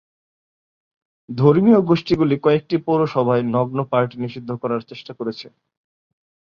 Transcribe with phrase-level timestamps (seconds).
[1.29, 5.47] ধর্মীয় গোষ্ঠীগুলি কয়েকটি পৌরসভায় নগ্ন পার্টি নিষিদ্ধ করার চেষ্টা করেছে।